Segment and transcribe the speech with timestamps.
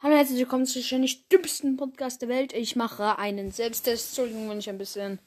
[0.00, 2.52] Hallo, herzlich willkommen zu wahrscheinlich dümmsten Podcast der Welt.
[2.52, 4.10] Ich mache einen Selbsttest.
[4.10, 5.18] Entschuldigung, wenn ich ein bisschen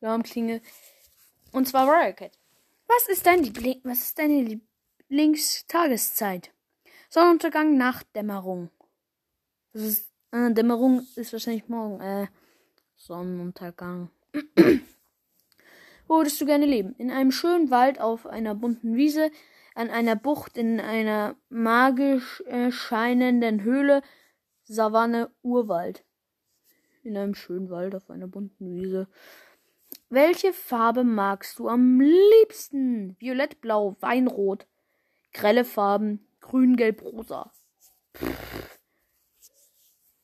[0.00, 0.60] lahm klinge.
[1.50, 2.38] Und zwar Warrior Cat.
[2.86, 4.60] Was ist dein Liebling was ist deine
[5.10, 6.52] Lieblingstageszeit?
[7.10, 8.70] Sonnenuntergang, Nacht, Dämmerung.
[9.72, 12.00] Das ist, äh, Dämmerung ist wahrscheinlich morgen.
[12.00, 12.28] Äh,
[12.94, 14.10] Sonnenuntergang.
[16.08, 16.94] Wo würdest du gerne leben?
[16.96, 19.30] In einem schönen Wald auf einer bunten Wiese,
[19.74, 24.02] an einer Bucht, in einer magisch erscheinenden Höhle,
[24.64, 26.04] Savanne, Urwald.
[27.02, 29.06] In einem schönen Wald auf einer bunten Wiese.
[30.08, 33.14] Welche Farbe magst du am liebsten?
[33.18, 34.66] Violett, Blau, Weinrot.
[35.34, 37.52] Grelle Farben, Grün, Gelb, Rosa.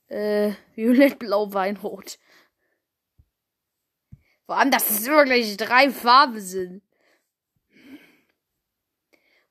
[0.08, 2.18] Äh, Violett, Blau, Weinrot.
[4.46, 6.82] Vor allem, dass es wirklich drei Farben sind.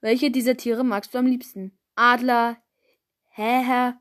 [0.02, 1.78] Welche dieser Tiere magst du am liebsten?
[1.96, 2.58] Adler,
[3.30, 4.00] Häher.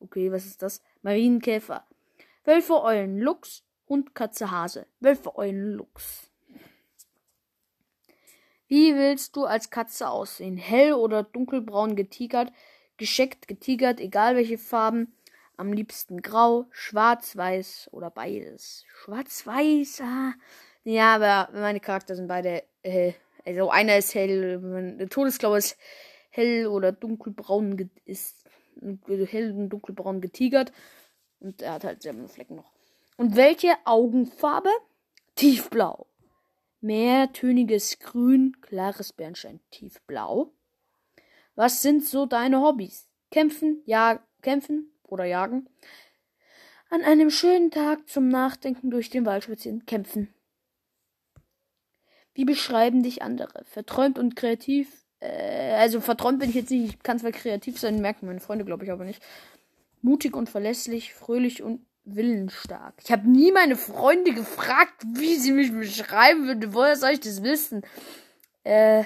[0.00, 0.82] Okay, was ist das?
[1.02, 1.86] Marienkäfer.
[2.44, 4.86] Wölfe, Eulen, Luchs, Hund, Katze, Hase.
[5.00, 6.30] Wölfe, Eulen, Luchs.
[8.66, 10.56] Wie willst du als Katze aussehen?
[10.56, 12.52] Hell oder dunkelbraun getigert,
[12.96, 15.14] gescheckt, getigert, egal welche Farben.
[15.56, 18.84] Am liebsten grau, schwarz, weiß oder beides.
[18.88, 20.34] Schwarz-weiß, ah.
[20.84, 23.10] Ja, aber meine Charakter sind beide hell.
[23.10, 23.12] Äh,
[23.46, 25.76] also einer ist hell, der Todesklaue ist
[26.30, 28.44] hell oder dunkelbraun ist
[28.80, 30.72] hell und dunkelbraun getigert.
[31.40, 32.72] Und er hat halt selber Flecken noch.
[33.16, 34.70] Und welche Augenfarbe?
[35.34, 36.06] Tiefblau.
[36.80, 40.52] Mehrtöniges Grün, klares Bernstein, tiefblau.
[41.54, 43.08] Was sind so deine Hobbys?
[43.30, 45.68] Kämpfen, ja, kämpfen, oder jagen.
[46.90, 50.32] An einem schönen Tag zum Nachdenken durch den Wald spazieren, kämpfen.
[52.34, 53.64] Wie beschreiben dich andere?
[53.64, 55.04] Verträumt und kreativ?
[55.20, 56.94] Äh, also verträumt bin ich jetzt nicht.
[56.94, 59.22] Ich kann zwar kreativ sein, merken meine Freunde, glaube ich, aber nicht.
[60.02, 62.94] Mutig und verlässlich, fröhlich und willensstark.
[63.02, 66.74] Ich habe nie meine Freunde gefragt, wie sie mich beschreiben würden.
[66.74, 67.82] Woher soll ich das wissen?
[68.64, 69.04] Äh.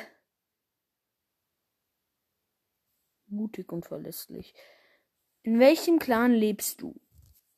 [3.28, 4.54] Mutig und verlässlich.
[5.48, 7.00] In welchem Clan lebst du?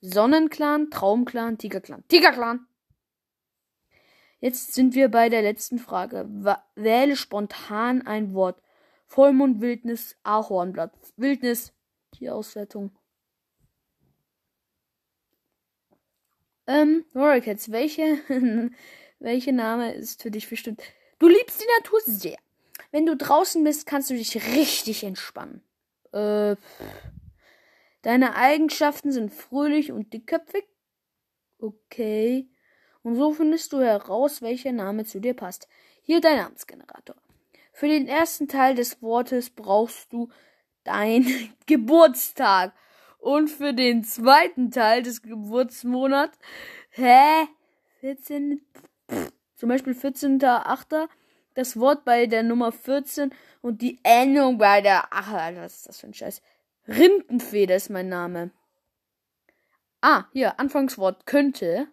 [0.01, 2.05] Sonnenclan, Traumclan, Tigerclan.
[2.07, 2.69] Tigerclan!
[4.39, 6.25] Jetzt sind wir bei der letzten Frage.
[6.77, 8.63] Wähle spontan ein Wort.
[9.07, 10.93] Vollmond, Wildnis, Ahornblatt.
[11.17, 11.73] Wildnis,
[12.13, 12.97] Tierauswertung.
[16.69, 18.21] Ähm, Warriors, welche,
[19.19, 20.81] welche Name ist für dich bestimmt?
[21.19, 22.39] Du liebst die Natur sehr.
[22.93, 25.65] Wenn du draußen bist, kannst du dich richtig entspannen.
[26.13, 26.55] Äh,
[28.03, 30.65] Deine Eigenschaften sind fröhlich und dickköpfig.
[31.59, 32.49] Okay.
[33.03, 35.69] Und so findest du heraus, welcher Name zu dir passt.
[36.03, 37.17] Hier dein Namensgenerator.
[37.73, 40.29] Für den ersten Teil des Wortes brauchst du
[40.85, 41.27] dein
[41.67, 42.73] Geburtstag.
[43.19, 46.39] Und für den zweiten Teil des Geburtsmonats,
[46.91, 47.47] hä?
[48.01, 48.63] 14,
[49.11, 51.07] pff, zum Beispiel 14.8.
[51.55, 56.01] Das Wort bei der Nummer 14 und die Endung bei der, ach, was ist das
[56.01, 56.41] für ein Scheiß?
[56.91, 58.51] Rindenfeder ist mein Name.
[60.01, 61.87] Ah, hier, Anfangswort könnte.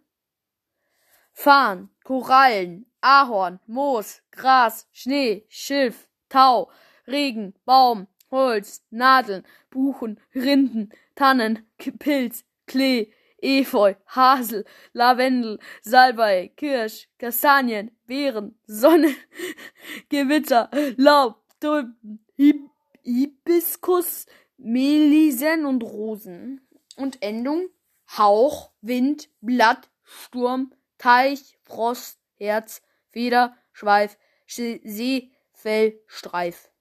[1.33, 6.71] Farn, Korallen, Ahorn, Moos, Gras, Schnee, Schilf, Tau,
[7.05, 17.91] Regen, Baum, Holz, Nadeln, Buchen, Rinden, Tannen, Pilz, Klee, Efeu, Hasel, Lavendel, Salbei, Kirsch, Kastanien,
[18.07, 19.15] Beeren, Sonne,
[20.09, 22.71] Gewitter, Laub, Tulpen,
[23.03, 24.25] Hibiskus,
[24.57, 26.61] Melisen und Rosen.
[26.95, 27.69] Und Endung
[28.15, 36.71] Hauch, Wind, Blatt, Sturm, Teich, Frost, Herz, Feder, Schweif, See, Fell, Streif.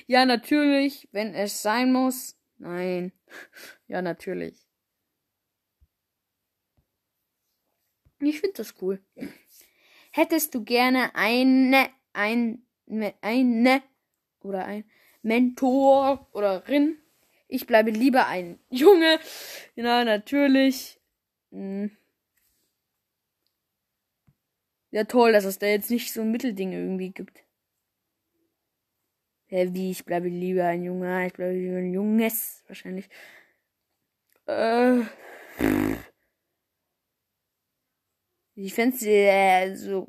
[0.07, 1.07] Ja, natürlich.
[1.11, 2.35] Wenn es sein muss.
[2.57, 3.13] Nein.
[3.87, 4.67] Ja, natürlich.
[8.19, 9.01] Ich finde das cool.
[10.11, 12.65] Hättest du gerne eine, ein,
[13.21, 13.83] eine
[14.41, 14.83] oder ein
[15.21, 16.97] Mentor oder Rin?
[17.47, 19.19] Ich bleibe lieber ein Junge.
[19.75, 20.99] Ja, natürlich.
[21.51, 21.91] Hm.
[24.91, 27.43] Ja, toll, dass es da jetzt nicht so ein Mittelding irgendwie gibt.
[29.47, 29.91] Hä, wie?
[29.91, 31.27] Ich bleibe lieber ein Junge.
[31.27, 32.63] Ich bleibe lieber ein Junges.
[32.67, 33.09] Wahrscheinlich.
[34.45, 35.01] Äh.
[38.55, 40.07] Ich fände äh, so.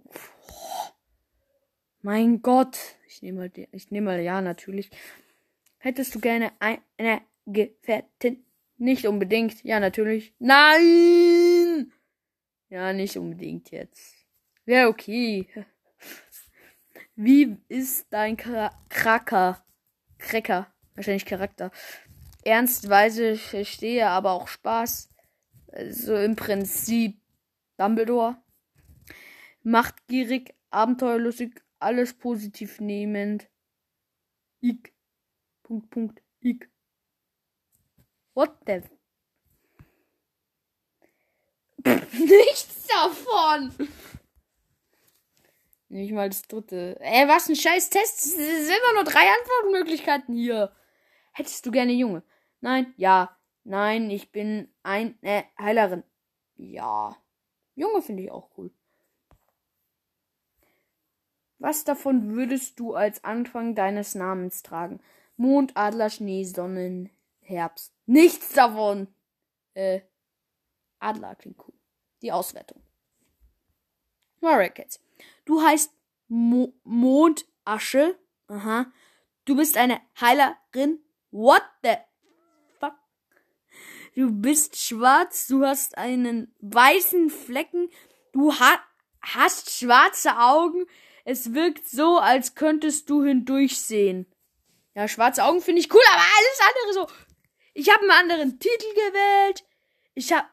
[2.03, 2.98] Mein Gott.
[3.19, 4.91] Ich nehme mal, ich nehme mal ja, natürlich.
[5.79, 8.45] Hättest du gerne eine Gefährtin?
[8.77, 9.65] Nicht unbedingt.
[9.65, 10.35] Ja, natürlich.
[10.39, 11.93] Nein!
[12.69, 14.25] Ja, nicht unbedingt jetzt.
[14.67, 15.49] Wäre okay.
[17.17, 19.65] Wie ist dein Kracker?
[20.19, 20.73] Cracker.
[20.95, 21.73] Wahrscheinlich Charakter.
[22.45, 25.11] Ernstweise verstehe, aber auch Spaß.
[25.73, 27.21] Also im Prinzip
[27.79, 28.37] Dumbledore.
[29.65, 33.49] Machtgierig, abenteuerlustig, alles positiv nehmend.
[34.61, 34.93] Ich.
[35.63, 36.69] Punkt, Punkt, ich.
[38.35, 38.83] What the?
[42.13, 43.73] Nichts davon!
[45.89, 46.99] Nicht mal das dritte.
[47.01, 48.19] Ey, was ein scheiß Test.
[48.19, 50.73] Es sind immer nur drei Antwortmöglichkeiten hier.
[51.33, 52.23] Hättest du gerne Junge?
[52.61, 53.37] Nein, ja.
[53.65, 56.03] Nein, ich bin eine Heilerin.
[56.57, 57.17] Ja.
[57.75, 58.71] Junge finde ich auch cool.
[61.59, 65.01] Was davon würdest du als Anfang deines Namens tragen?
[65.37, 67.11] Mond, Adler, Schnee, Sonnen,
[67.41, 67.93] Herbst.
[68.07, 69.09] Nichts davon.
[69.75, 70.01] Äh,
[70.99, 71.75] Adler klingt cool.
[72.23, 72.83] Die Auswertung.
[74.41, 74.99] Marrakesh.
[75.45, 75.93] Du heißt
[76.29, 78.19] Mo Mondasche.
[78.49, 78.87] Aha.
[79.45, 81.01] Du bist eine Heilerin.
[81.31, 81.97] What the
[84.19, 87.89] Du bist schwarz, du hast einen weißen Flecken,
[88.33, 88.81] du ha
[89.23, 90.87] hast schwarze Augen.
[91.31, 94.25] Es wirkt so, als könntest du hindurchsehen.
[94.95, 97.15] Ja, schwarze Augen finde ich cool, aber alles andere so.
[97.75, 99.63] Ich habe einen anderen Titel gewählt.
[100.15, 100.49] Ich habe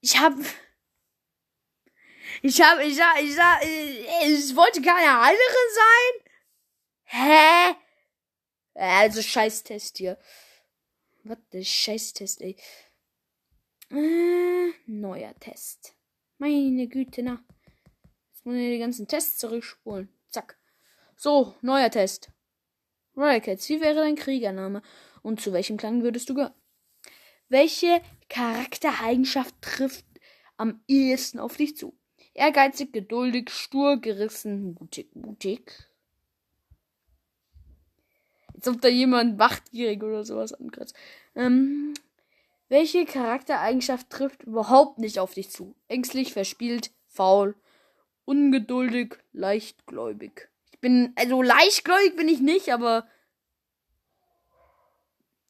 [0.00, 0.40] ich habe
[2.42, 6.30] ich habe ich habe ich habe ich wollte keine Heilerin sein.
[7.02, 7.76] Hä?
[8.74, 10.16] Also Scheißtest hier.
[11.24, 12.56] Was der Scheiß-Test, ey.
[13.90, 15.96] Äh, neuer Test.
[16.38, 17.44] Meine Güte, na.
[18.46, 20.08] Muss ich die ganzen Tests zurückspulen.
[20.28, 20.56] Zack.
[21.16, 22.30] So, neuer Test.
[23.16, 24.82] Roycats, wie wäre dein Kriegername?
[25.22, 26.54] Und zu welchem Klang würdest du gehören?
[27.48, 30.04] Welche Charaktereigenschaft trifft
[30.58, 31.98] am ehesten auf dich zu?
[32.34, 35.72] Ehrgeizig, geduldig, stur, gerissen, mutig, mutig.
[38.54, 40.94] Als ob da jemand wachtgierig oder sowas angreift.
[41.34, 41.94] Ähm,
[42.68, 45.74] welche Charaktereigenschaft trifft überhaupt nicht auf dich zu?
[45.88, 47.56] Ängstlich, verspielt, faul,
[48.26, 50.50] ungeduldig, leichtgläubig.
[50.72, 53.08] Ich bin, also leichtgläubig bin ich nicht, aber.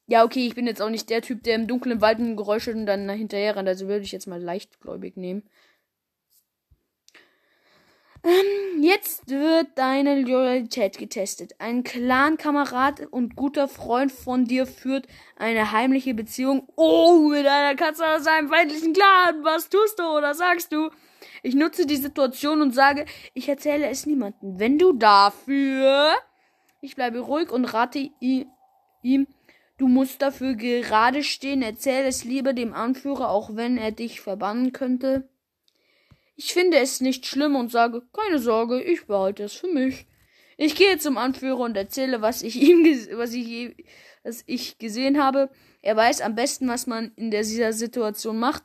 [0.06, 2.68] Ja, okay, ich bin jetzt auch nicht der Typ, der im dunklen Wald ein Geräusch
[2.68, 3.68] und dann hinterher rennt.
[3.68, 5.42] Also würde ich jetzt mal leichtgläubig nehmen.
[8.24, 11.54] Ähm, jetzt wird deine Loyalität getestet.
[11.58, 15.06] Ein Clan-Kamerad und guter Freund von dir führt
[15.36, 16.68] eine heimliche Beziehung.
[16.76, 19.44] Oh, mit einer Katze aus einem feindlichen Clan.
[19.44, 20.90] Was tust du oder sagst du?
[21.42, 23.04] Ich nutze die Situation und sage,
[23.34, 24.58] ich erzähle es niemandem.
[24.58, 26.14] Wenn du dafür.
[26.80, 29.26] Ich bleibe ruhig und rate ihm,
[29.78, 31.62] du musst dafür gerade stehen.
[31.62, 35.28] Erzähle es lieber dem Anführer, auch wenn er dich verbannen könnte.
[36.36, 40.06] Ich finde es nicht schlimm und sage, keine Sorge, ich behalte es für mich.
[40.58, 42.84] Ich gehe zum Anführer und erzähle, was ich ihm,
[43.16, 43.84] was ich,
[44.22, 45.50] was ich gesehen habe.
[45.80, 48.64] Er weiß am besten, was man in dieser Situation macht.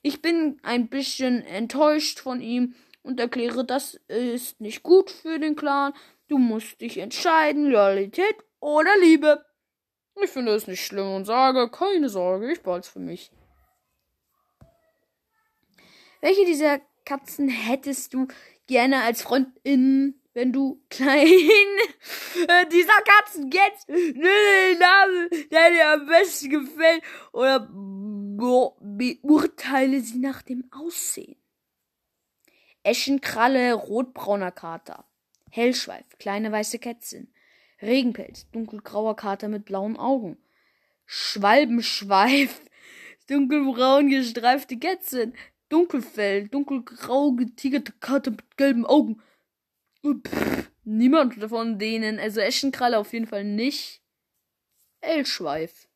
[0.00, 5.54] Ich bin ein bisschen enttäuscht von ihm und erkläre, das ist nicht gut für den
[5.56, 5.92] Clan.
[6.28, 9.44] Du musst dich entscheiden, Loyalität oder Liebe.
[10.22, 13.30] Ich finde es nicht schlimm und sage, keine Sorge, ich behalte es für mich.
[16.20, 18.28] Welche dieser Katzen hättest du
[18.66, 26.06] gerne als Freundin, wenn du klein äh, dieser Katzen jetzt den Namen, der dir am
[26.06, 27.68] besten gefällt oder
[28.80, 31.36] beurteile sie nach dem Aussehen.
[32.82, 35.04] Eschenkralle, rotbrauner Kater.
[35.50, 37.32] Hellschweif, kleine weiße Kätzchen.
[37.80, 40.38] Regenpelz, dunkelgrauer Kater mit blauen Augen.
[41.04, 42.60] Schwalbenschweif,
[43.28, 45.34] dunkelbraun gestreifte Kätzchen.
[45.72, 49.22] Dunkelfell, dunkelgrau getigerte Kater mit gelben Augen.
[50.04, 54.02] Pff, niemand von denen, also Eschenkralle auf jeden Fall nicht.
[55.00, 55.88] Elschweif.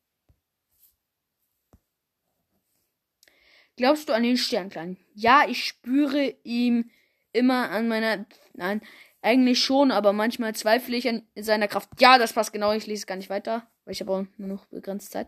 [3.75, 4.97] Glaubst du an den Sternklang?
[5.13, 6.89] Ja, ich spüre ihm
[7.31, 8.25] immer an meiner.
[8.53, 8.81] Nein,
[9.21, 11.89] eigentlich schon, aber manchmal zweifle ich an seiner Kraft.
[11.99, 12.73] Ja, das passt genau.
[12.73, 15.27] Ich lese gar nicht weiter, weil ich habe auch nur noch begrenzt Zeit.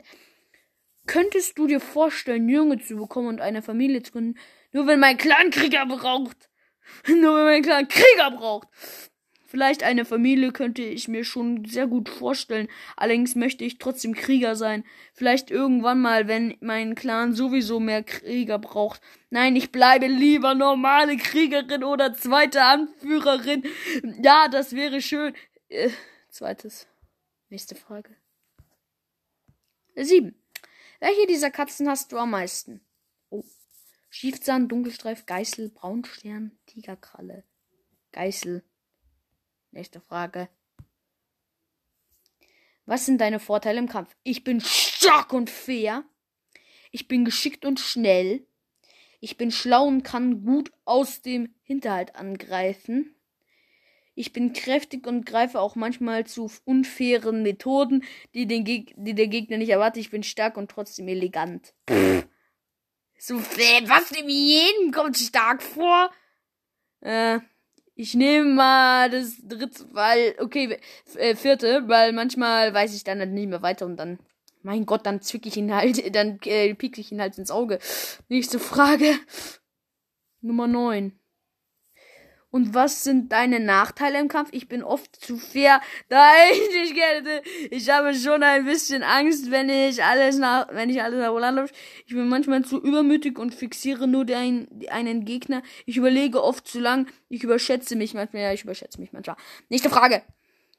[1.10, 4.38] Könntest du dir vorstellen, Junge zu bekommen und eine Familie zu gründen?
[4.72, 6.52] Nur wenn mein Clan Krieger braucht.
[7.08, 8.68] Nur wenn mein Clan Krieger braucht.
[9.48, 12.68] Vielleicht eine Familie könnte ich mir schon sehr gut vorstellen.
[12.96, 14.84] Allerdings möchte ich trotzdem Krieger sein.
[15.16, 19.02] Vielleicht irgendwann mal, wenn mein Clan sowieso mehr Krieger braucht.
[19.32, 23.64] Nein, ich bleibe lieber normale Kriegerin oder zweite Anführerin.
[24.22, 25.34] Ja, das wäre schön.
[25.70, 25.90] Äh,
[26.30, 26.88] zweites.
[27.50, 28.16] Nächste Frage.
[29.96, 30.39] Sieben.
[31.00, 32.82] Welche dieser Katzen hast du am meisten?
[33.30, 33.46] Oh.
[34.10, 37.44] Schiefzahn, Dunkelstreif, Geißel, Braunstern, Tigerkralle.
[38.12, 38.64] Geißel.
[39.72, 40.50] Nächste Frage.
[42.86, 44.16] Was sind deine Vorteile im Kampf?
[44.24, 46.04] Ich bin stark und fair.
[46.92, 48.46] Ich bin geschickt und schnell.
[49.20, 53.16] Ich bin schlau und kann gut aus dem Hinterhalt angreifen.
[54.16, 59.28] Ich bin kräftig und greife auch manchmal zu unfairen Methoden, die, den Geg die der
[59.28, 60.02] Gegner nicht erwartet.
[60.02, 61.74] Ich bin stark und trotzdem elegant.
[63.22, 66.10] So, was dem jeden kommt stark vor?
[67.02, 67.40] Äh,
[67.96, 70.80] ich nehme mal das dritte, weil, okay,
[71.16, 74.20] äh, vierte, weil manchmal weiß ich dann halt nicht mehr weiter und dann,
[74.62, 77.80] mein Gott, dann zwick ich ihn halt, dann äh, piek ich ihn halt ins Auge.
[78.30, 79.20] Nächste Frage.
[80.40, 81.20] Nummer neun.
[82.52, 84.50] Und was sind deine Nachteile im Kampf?
[84.52, 85.82] Ich bin oft zu fair.
[86.10, 87.42] Da ich gerne.
[87.70, 91.72] Ich habe schon ein bisschen Angst, wenn ich alles nach, wenn ich alles nach Holland
[92.08, 95.62] Ich bin manchmal zu übermütig und fixiere nur den, einen Gegner.
[95.86, 97.08] Ich überlege oft zu lang.
[97.30, 98.42] Ich überschätze mich manchmal.
[98.42, 99.36] Ja, ich überschätze mich manchmal.
[99.70, 100.24] Nächste Frage.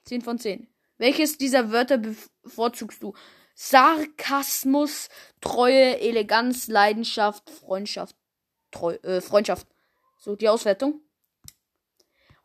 [0.05, 0.67] 10 von 10.
[0.99, 3.15] Welches dieser Wörter bevorzugst du?
[3.55, 5.09] Sarkasmus,
[5.41, 8.17] Treue, Eleganz, Leidenschaft, Freundschaft,
[8.71, 9.67] Treu, äh, Freundschaft.
[10.19, 11.01] So, die Auswertung.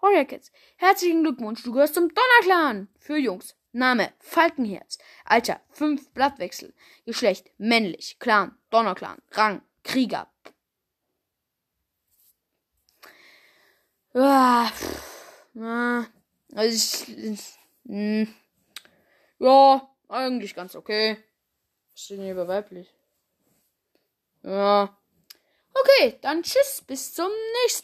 [0.05, 0.51] Warrior Kids.
[0.77, 2.87] Herzlichen Glückwunsch, du gehörst zum Donnerclan.
[2.99, 3.55] Für Jungs.
[3.71, 4.99] Name Falkenherz.
[5.25, 6.73] Alter 5 Blattwechsel.
[7.05, 8.17] Geschlecht männlich.
[8.19, 9.17] Clan Donnerclan.
[9.31, 10.31] Rang Krieger.
[14.13, 14.69] Ah,
[16.53, 18.33] also ich, ich hm.
[19.39, 21.17] ja, eigentlich ganz okay.
[21.91, 22.93] Was ist denn hier über weiblich?
[24.43, 24.95] Ja.
[25.73, 27.27] Okay, dann tschüss, bis zum
[27.63, 27.83] nächsten Mal.